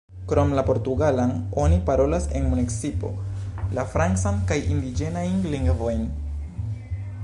[0.29, 1.33] Krom la portugalan,
[1.65, 3.13] oni parolas en municipo
[3.79, 6.07] la francan kaj indiĝenajn lingvojn.